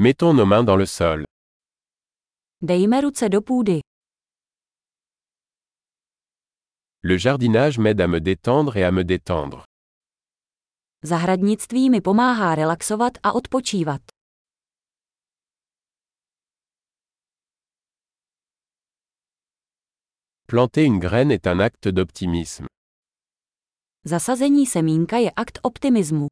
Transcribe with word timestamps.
Mettons 0.00 0.32
nos 0.32 0.46
mains 0.46 0.62
dans 0.62 0.76
le 0.76 0.86
sol. 0.86 1.24
Dejme 2.62 3.00
ruce 3.00 3.28
do 3.28 3.42
půdy. 3.42 3.80
Le 7.02 7.16
jardinage 7.18 7.78
m'aide 7.78 8.00
à 8.00 8.06
me 8.06 8.20
détendre 8.20 8.76
et 8.76 8.84
à 8.84 8.92
me 8.92 9.02
détendre. 9.02 9.64
Zahradnictví 11.04 11.90
mi 11.90 12.00
pomáhá 12.00 12.54
relaxovat 12.54 13.18
a 13.22 13.32
odpočívat. 13.32 14.02
Planter 20.46 20.84
une 20.84 21.00
graine 21.00 21.32
est 21.32 21.46
un 21.46 21.58
acte 21.60 21.88
d'optimisme. 21.88 22.66
Zasazení 24.04 24.66
semínka 24.66 25.18
je 25.18 25.30
akt 25.36 25.58
optimismu. 25.62 26.26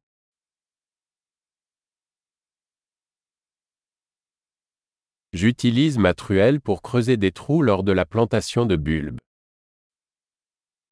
J'utilise 5.37 5.99
ma 5.99 6.15
truelle 6.15 6.59
pour 6.59 6.81
creuser 6.81 7.15
des 7.15 7.31
trous 7.31 7.61
lors 7.61 7.83
de 7.83 7.91
la 7.91 8.05
plantation 8.05 8.65
de 8.65 8.75
bulbes. 8.75 9.19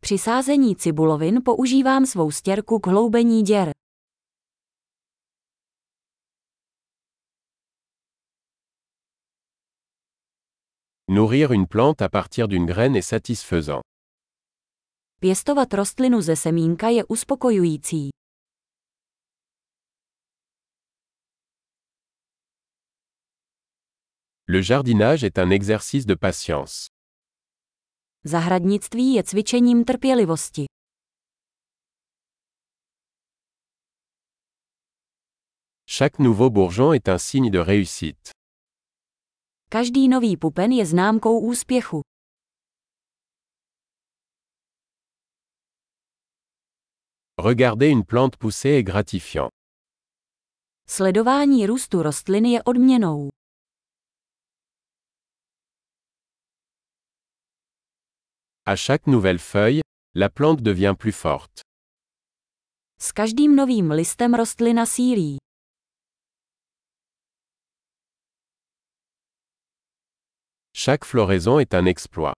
Při 0.02 0.18
sázení 0.18 0.76
cibulovin 0.76 1.42
používám 1.46 2.06
svou 2.06 2.32
stěrku 2.32 2.80
k 2.80 2.88
hloubení 2.88 3.42
děr. 3.42 3.72
Nourrir 11.10 11.52
une 11.52 11.68
plante 11.68 12.02
à 12.02 12.10
partir 12.10 12.48
d'une 12.48 12.66
graine 12.66 12.96
est 12.96 13.10
satisfaisant. 13.10 13.82
Pěstovat 15.20 15.74
rostlinu 15.74 16.22
ze 16.22 16.36
semínka 16.36 16.90
je 16.90 17.04
uspokojující. 17.06 18.10
Le 24.56 24.62
jardinage 24.62 25.26
est 25.26 25.38
un 25.38 25.50
exercice 25.50 26.06
de 26.06 26.16
patience. 26.16 26.90
Zahradnictví 28.24 29.14
je 29.14 29.24
cvičením 29.24 29.86
trpělivosti. 29.86 30.66
Chaque 35.86 36.20
nouveau 36.20 36.50
bourgeon 36.50 36.94
est 36.94 37.10
un 37.10 37.18
signe 37.18 37.52
de 37.52 37.60
réussite. 37.60 38.30
Každý 39.70 40.08
nový 40.08 40.38
pupen 40.38 40.72
je 40.72 40.86
známkou 40.86 41.40
úspěchu. 41.40 42.02
Regarder 47.38 47.92
une 47.92 48.04
plante 48.04 48.38
pousser 48.38 48.78
est 48.80 48.86
gratifiant. 48.86 49.50
Sledování 50.88 51.66
růstu 51.68 52.02
rostliny 52.02 52.52
je 52.52 52.64
odměnou. 52.64 53.35
À 58.68 58.76
chaque 58.76 59.06
nouvelle 59.06 59.38
feuille, 59.38 59.82
la 60.16 60.28
plante 60.28 60.60
devient 60.62 60.96
plus 60.98 61.12
forte. 61.12 61.62
S 62.98 63.12
každým 63.14 63.54
novým 63.56 63.94
listem 63.94 64.34
rostlina 64.34 64.86
sílí. 64.90 65.38
Chaque 70.74 71.06
floraison 71.06 71.60
est 71.60 71.76
un 71.76 71.86
exploit. 71.86 72.34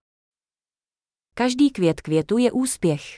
Každý 1.34 1.70
květ 1.72 2.00
květu 2.00 2.38
je 2.38 2.52
úspěch. 2.52 3.16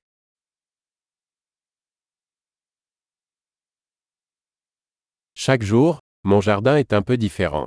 Chaque 5.35 5.63
jour, 5.67 5.99
mon 6.25 6.41
jardin 6.41 6.77
est 6.77 6.93
un 6.93 7.03
peu 7.03 7.17
différent. 7.17 7.67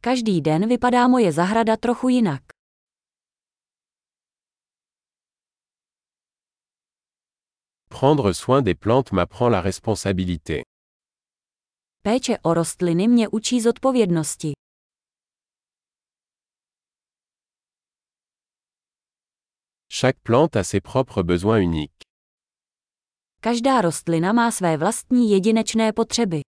Každý 0.00 0.40
den 0.40 0.68
vypadá 0.68 1.08
moje 1.08 1.32
zahrada 1.32 1.76
trochu 1.76 2.08
jinak. 2.08 2.55
Prendre 8.00 8.32
soin 8.34 8.60
des 8.60 8.74
plantes 8.74 9.12
m'apprend 9.12 9.48
la 9.48 9.62
responsabilité. 9.62 10.64
Péče 12.02 12.38
o 12.42 12.54
rostliny 12.54 13.08
mě 13.08 13.28
učí 13.28 13.60
zodpovědnosti. 13.60 14.52
Chaque 19.88 20.20
plante 20.22 20.58
a 20.58 20.64
ses 20.64 20.80
propres 20.80 21.22
besoins 21.24 21.64
uniques. 21.66 22.02
Každá 23.40 23.80
rostlina 23.80 24.32
má 24.32 24.50
své 24.50 24.76
vlastní 24.76 25.30
jedinečné 25.30 25.92
potřeby. 25.92 26.40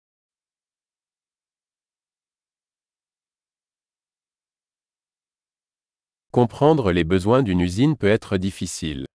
Comprendre 6.31 6.93
les 6.93 7.05
besoins 7.05 7.43
d'une 7.45 7.63
usine 7.65 7.97
peut 7.97 8.13
être 8.13 8.39
difficile. 8.39 9.09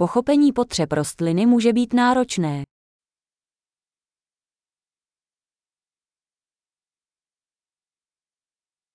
Pochopení 0.00 0.52
potřeb 0.52 0.92
rostliny 0.92 1.46
může 1.46 1.72
být 1.72 1.92
náročné. 1.92 2.62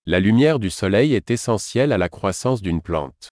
La 0.08 0.18
lumière 0.20 0.60
du 0.60 0.70
soleil 0.70 1.16
est 1.16 1.32
essentielle 1.32 1.94
à 1.94 1.98
la 1.98 2.10
croissance 2.10 2.62
d'une 2.62 2.82
plante. 2.82 3.28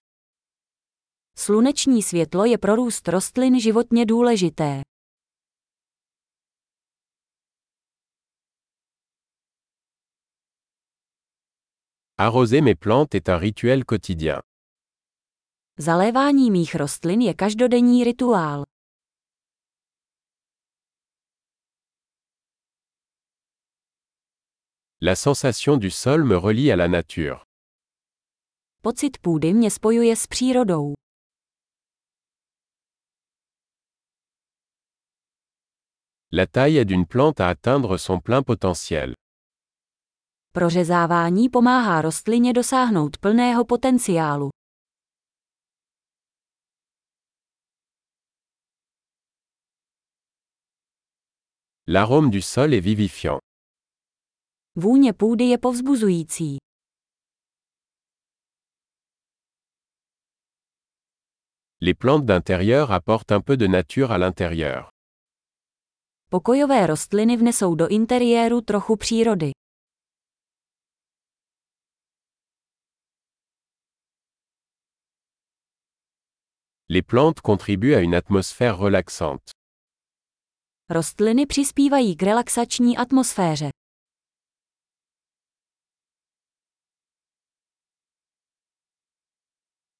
Sluneční 1.38 2.02
světlo 2.02 2.44
je 2.44 2.58
pro 2.58 2.76
růst 2.76 3.08
rostlin 3.08 3.60
životně 3.60 4.06
důležité. 4.06 4.82
Arroser 12.18 12.62
mes 12.62 12.76
plantes 12.80 13.14
est 13.14 13.28
un 13.28 13.38
rituel 13.38 13.84
quotidien. 13.84 14.53
Zalévání 15.78 16.50
mých 16.50 16.74
rostlin 16.74 17.20
je 17.20 17.34
každodenní 17.34 18.04
rituál. 18.04 18.64
La 25.02 25.16
sensation 25.16 25.80
du 25.80 25.90
sol 25.90 26.24
me 26.24 26.40
relie 26.40 26.72
à 26.72 26.76
la 26.76 26.86
nature. 26.86 27.36
Pocit 28.82 29.18
půdy 29.18 29.52
mě 29.52 29.70
spojuje 29.70 30.16
s 30.16 30.26
přírodou. 30.26 30.94
La 36.32 36.46
taille 36.46 36.78
aide 36.80 36.94
une 36.94 37.06
plante 37.06 37.40
à 37.40 37.48
atteindre 37.48 37.98
son 37.98 38.20
plein 38.20 38.42
potentiel. 38.44 39.12
Prořezávání 40.52 41.48
pomáhá 41.48 42.02
rostlině 42.02 42.52
dosáhnout 42.52 43.18
plného 43.18 43.64
potenciálu. 43.64 44.50
L'arôme 51.86 52.30
du 52.30 52.40
sol 52.40 52.72
est 52.72 52.80
vivifiant. 52.80 53.40
Vůně 54.76 55.12
půdy 55.12 55.44
je 55.44 55.58
povzbuzující. 55.58 56.58
Les 61.80 61.94
plantes 61.94 62.24
d'intérieur 62.24 62.90
apportent 62.90 63.32
un 63.32 63.42
peu 63.42 63.56
de 63.56 63.66
nature 63.66 64.10
à 64.12 64.18
l'intérieur. 64.18 64.90
Pokojové 66.30 66.86
rostliny 66.86 67.36
vnesou 67.36 67.74
do 67.74 67.88
interiéru 67.88 68.60
trochu 68.60 68.96
přírody. 68.96 69.52
Les 76.88 77.02
plantes 77.02 77.40
contribuent 77.40 77.94
à 77.94 78.00
une 78.00 78.14
atmosphère 78.14 78.78
relaxante. 78.78 79.52
Rostliny 80.90 81.46
přispívají 81.46 82.16
k 82.16 82.22
relaxační 82.22 82.96
atmosféře. 82.96 83.68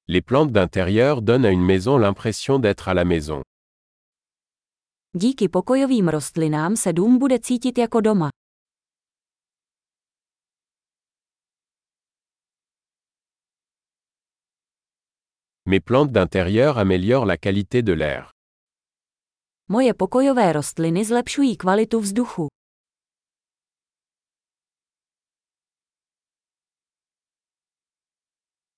Les 0.09 0.23
plantes 0.23 0.53
d'intérieur 0.53 1.23
donnent 1.23 1.47
à 1.47 1.51
une 1.51 1.65
maison 1.65 1.99
l'impression 1.99 2.59
d'être 2.61 2.89
à 2.89 2.95
la 2.95 3.05
maison. 3.05 3.43
Díky 5.17 5.49
pokojovým 5.49 6.09
rostlinám 6.09 6.77
se 6.77 6.93
dům 6.93 7.19
bude 7.19 7.39
cítit 7.39 7.79
jako 7.79 8.01
doma. 8.01 8.31
Mes 15.67 15.81
plantes 15.81 16.13
d'intérieur 16.13 16.79
améliorent 16.79 17.27
la 17.27 17.37
qualité 17.37 17.83
de 17.83 17.93
l'air. 17.93 18.34
Moje 19.69 19.95
pokojové 19.95 20.53
rostliny 20.53 21.05
zlepšují 21.05 21.57
kvalitu 21.57 22.01
vzduchu. 22.01 22.49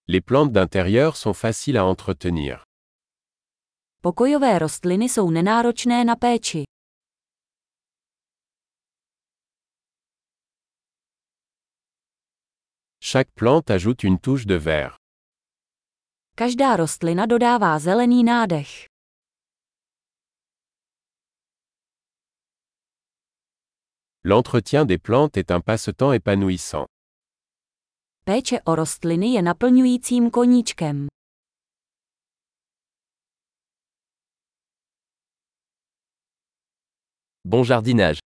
Les 0.08 0.20
plantes 0.20 0.52
d'intérieur 0.52 1.16
sont 1.16 1.36
faciles 1.36 1.76
à 1.76 1.84
entretenir. 1.84 2.62
Pokojové 4.02 4.58
rostliny 4.58 5.08
jsou 5.08 5.30
nenáročné 5.30 6.04
na 6.04 6.16
péči. 6.16 6.64
Chaque 13.00 13.32
plante 13.34 13.70
ajoute 13.70 14.04
une 14.04 14.18
touche 14.18 14.46
de 14.46 14.58
vert. 14.58 14.96
Každá 16.36 16.76
rostlina 16.76 17.26
dodává 17.26 17.78
zelený 17.78 18.24
nádech. 18.24 18.95
L'entretien 24.28 24.84
des 24.84 24.98
plantes 24.98 25.36
est 25.36 25.52
un 25.52 25.60
passe-temps 25.60 26.12
épanouissant. 26.12 26.86
Péče 28.24 28.58
o 28.66 28.74
rostliny 28.74 29.36
je 29.36 29.42
naplňujícím 29.42 30.30
koníčkem. 30.30 31.06
Bon 37.44 37.62
jardinage. 37.62 38.26